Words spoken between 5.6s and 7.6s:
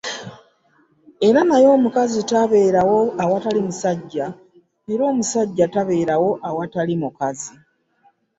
tabeerawo awatali mukazi.